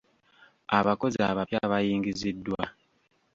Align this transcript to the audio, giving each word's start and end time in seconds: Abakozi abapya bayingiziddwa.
Abakozi 0.77 1.17
abapya 1.31 1.61
bayingiziddwa. 1.71 2.63